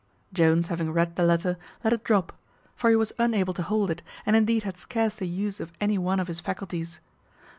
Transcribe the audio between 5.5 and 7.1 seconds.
of any one of his faculties).